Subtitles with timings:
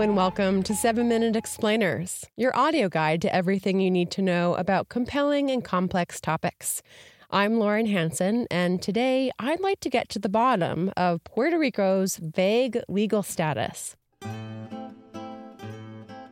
[0.00, 4.54] And welcome to 7 Minute Explainers, your audio guide to everything you need to know
[4.54, 6.82] about compelling and complex topics.
[7.30, 12.16] I'm Lauren Hansen, and today I'd like to get to the bottom of Puerto Rico's
[12.16, 13.94] vague legal status.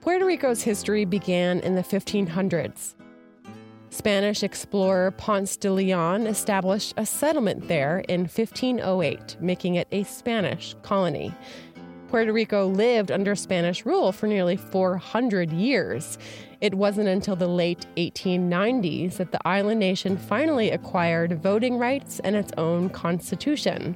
[0.00, 2.94] Puerto Rico's history began in the 1500s.
[3.90, 10.74] Spanish explorer Ponce de Leon established a settlement there in 1508, making it a Spanish
[10.82, 11.34] colony.
[12.08, 16.16] Puerto Rico lived under Spanish rule for nearly 400 years.
[16.62, 22.34] It wasn't until the late 1890s that the island nation finally acquired voting rights and
[22.34, 23.94] its own constitution.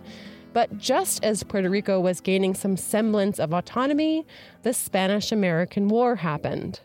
[0.53, 4.27] But just as Puerto Rico was gaining some semblance of autonomy,
[4.63, 6.81] the Spanish American War happened.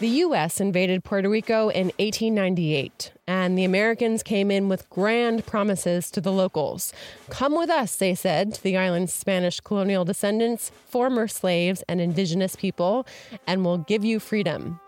[0.00, 0.62] The U.S.
[0.62, 6.32] invaded Puerto Rico in 1898, and the Americans came in with grand promises to the
[6.32, 6.94] locals.
[7.28, 12.56] Come with us, they said to the island's Spanish colonial descendants, former slaves, and indigenous
[12.56, 13.06] people,
[13.46, 14.80] and we'll give you freedom.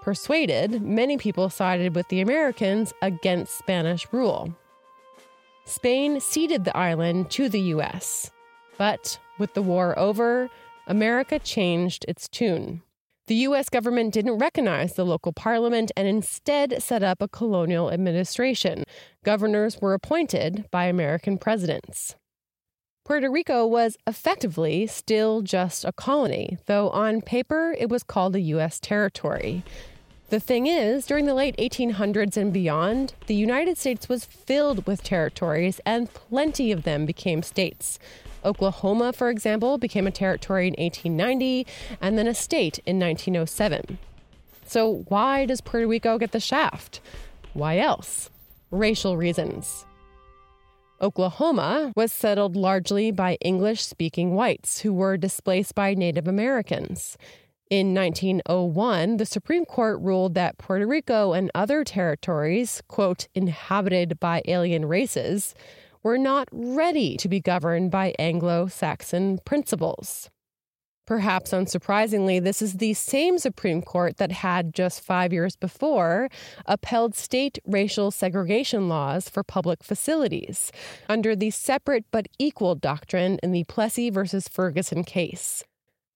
[0.00, 4.56] Persuaded, many people sided with the Americans against Spanish rule.
[5.66, 8.30] Spain ceded the island to the U.S.
[8.78, 10.48] But with the war over,
[10.86, 12.80] America changed its tune.
[13.26, 13.70] The U.S.
[13.70, 18.84] government didn't recognize the local parliament and instead set up a colonial administration.
[19.24, 22.16] Governors were appointed by American presidents.
[23.02, 28.40] Puerto Rico was effectively still just a colony, though on paper it was called a
[28.40, 28.78] U.S.
[28.78, 29.64] territory.
[30.28, 35.02] The thing is, during the late 1800s and beyond, the United States was filled with
[35.02, 37.98] territories, and plenty of them became states.
[38.44, 41.66] Oklahoma, for example, became a territory in 1890
[42.00, 43.98] and then a state in 1907.
[44.66, 47.00] So, why does Puerto Rico get the shaft?
[47.52, 48.30] Why else?
[48.70, 49.86] Racial reasons.
[51.00, 57.18] Oklahoma was settled largely by English speaking whites who were displaced by Native Americans.
[57.68, 64.42] In 1901, the Supreme Court ruled that Puerto Rico and other territories, quote, inhabited by
[64.46, 65.54] alien races,
[66.04, 70.30] were not ready to be governed by Anglo Saxon principles.
[71.06, 76.30] Perhaps unsurprisingly, this is the same Supreme Court that had just five years before
[76.64, 80.72] upheld state racial segregation laws for public facilities
[81.08, 85.62] under the separate but equal doctrine in the Plessy versus Ferguson case.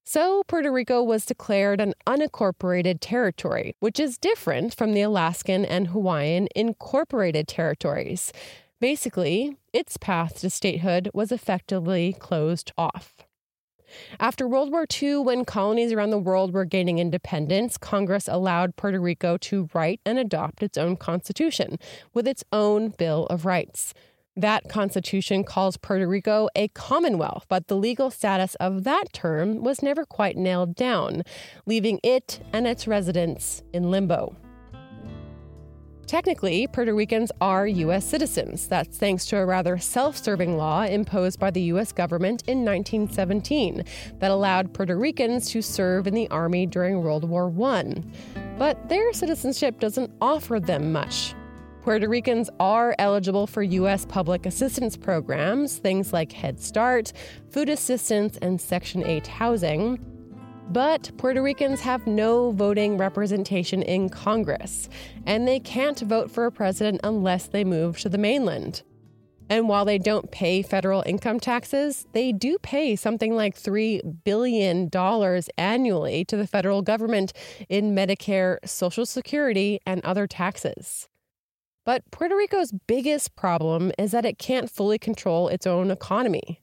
[0.07, 5.89] So, Puerto Rico was declared an unincorporated territory, which is different from the Alaskan and
[5.89, 8.33] Hawaiian incorporated territories.
[8.81, 13.15] Basically, its path to statehood was effectively closed off.
[14.19, 18.99] After World War II, when colonies around the world were gaining independence, Congress allowed Puerto
[18.99, 21.79] Rico to write and adopt its own constitution
[22.13, 23.95] with its own Bill of Rights.
[24.35, 29.81] That constitution calls Puerto Rico a commonwealth, but the legal status of that term was
[29.81, 31.23] never quite nailed down,
[31.67, 34.35] leaving it and its residents in limbo.
[36.09, 38.03] Technically, Puerto Ricans are U.S.
[38.03, 38.67] citizens.
[38.67, 41.93] That's thanks to a rather self serving law imposed by the U.S.
[41.93, 43.85] government in 1917
[44.19, 48.03] that allowed Puerto Ricans to serve in the Army during World War I.
[48.57, 51.35] But their citizenship doesn't offer them much.
[51.83, 54.07] Puerto Ricans are eligible for U.S.
[54.07, 57.13] public assistance programs, things like Head Start,
[57.51, 60.18] food assistance, and Section 8 housing.
[60.71, 64.91] But Puerto Ricans have no voting representation in Congress,
[65.25, 68.83] and they can't vote for a president unless they move to the mainland.
[69.49, 74.91] And while they don't pay federal income taxes, they do pay something like $3 billion
[75.57, 77.33] annually to the federal government
[77.71, 81.09] in Medicare, Social Security, and other taxes.
[81.87, 86.61] But Puerto Rico's biggest problem is that it can't fully control its own economy.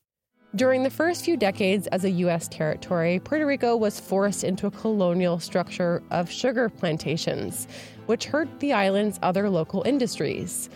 [0.55, 2.47] During the first few decades as a U.S.
[2.47, 7.67] territory, Puerto Rico was forced into a colonial structure of sugar plantations,
[8.05, 10.69] which hurt the island's other local industries.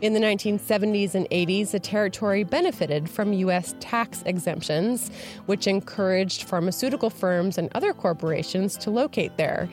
[0.00, 3.76] In the 1970s and 80s, the territory benefited from U.S.
[3.78, 5.12] tax exemptions,
[5.46, 9.68] which encouraged pharmaceutical firms and other corporations to locate there.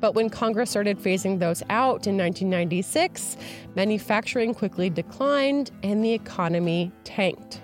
[0.00, 3.36] But when Congress started phasing those out in 1996,
[3.74, 7.60] manufacturing quickly declined and the economy tanked.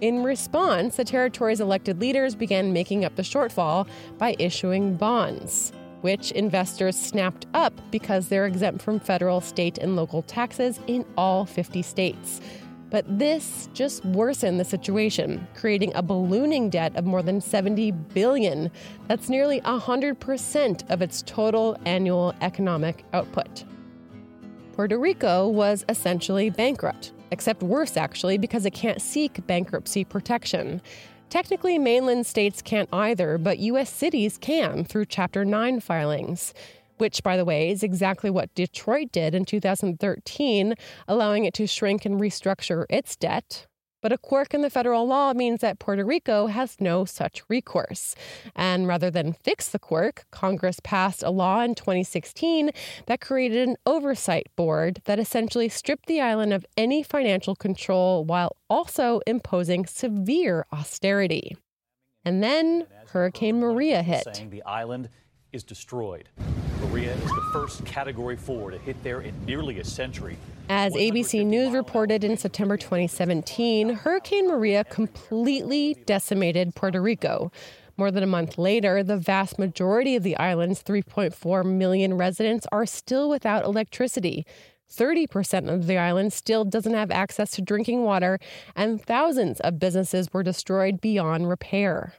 [0.00, 3.86] In response, the territory's elected leaders began making up the shortfall
[4.16, 10.22] by issuing bonds, which investors snapped up because they're exempt from federal, state, and local
[10.22, 12.40] taxes in all 50 states.
[12.88, 18.70] But this just worsened the situation, creating a ballooning debt of more than 70 billion.
[19.06, 23.64] That's nearly 100% of its total annual economic output.
[24.72, 30.80] Puerto Rico was essentially bankrupt, except worse actually, because it can't seek bankruptcy protection.
[31.28, 33.88] Technically, mainland states can't either, but U.S.
[33.88, 36.52] cities can through Chapter 9 filings
[37.00, 40.74] which, by the way, is exactly what Detroit did in 2013,
[41.08, 43.66] allowing it to shrink and restructure its debt.
[44.00, 48.14] But a quirk in the federal law means that Puerto Rico has no such recourse.
[48.56, 52.70] And rather than fix the quirk, Congress passed a law in 2016
[53.06, 58.56] that created an oversight board that essentially stripped the island of any financial control while
[58.68, 61.56] also imposing severe austerity.
[62.24, 64.34] And then Hurricane Maria hit.
[64.34, 65.08] Saying the island
[65.52, 66.28] is destroyed.
[66.90, 70.36] Maria is the first Category 4 to hit there in nearly a century.
[70.68, 77.52] As ABC News reported in September 2017, Hurricane Maria completely decimated Puerto Rico.
[77.96, 82.86] More than a month later, the vast majority of the island's 3.4 million residents are
[82.86, 84.44] still without electricity.
[84.92, 88.40] 30% of the island still doesn't have access to drinking water,
[88.74, 92.14] and thousands of businesses were destroyed beyond repair.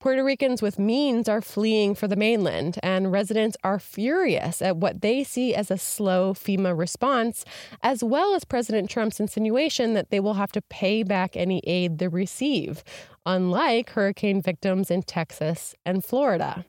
[0.00, 5.02] Puerto Ricans with means are fleeing for the mainland, and residents are furious at what
[5.02, 7.44] they see as a slow FEMA response,
[7.82, 11.98] as well as President Trump's insinuation that they will have to pay back any aid
[11.98, 12.82] they receive,
[13.26, 16.64] unlike hurricane victims in Texas and Florida.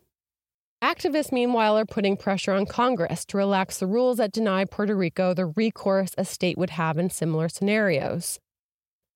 [0.84, 5.34] Activists, meanwhile, are putting pressure on Congress to relax the rules that deny Puerto Rico
[5.34, 8.42] the recourse a state would have in similar scenarios.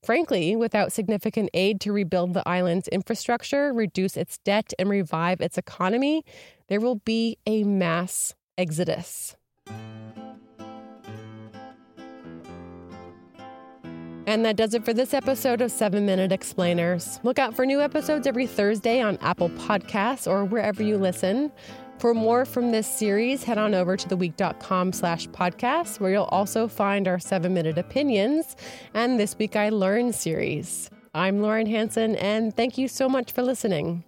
[0.06, 5.58] Frankly, without significant aid to rebuild the island's infrastructure, reduce its debt, and revive its
[5.58, 6.24] economy,
[6.68, 9.36] there will be a mass exodus.
[14.28, 17.20] And that does it for this episode of 7 Minute Explainers.
[17.24, 21.52] Look out for new episodes every Thursday on Apple Podcasts or wherever you listen.
[21.98, 26.68] For more from this series, head on over to theweek.com slash podcast, where you'll also
[26.68, 28.56] find our seven minute opinions
[28.94, 30.90] and This Week I Learned series.
[31.14, 34.04] I'm Lauren Hansen, and thank you so much for listening.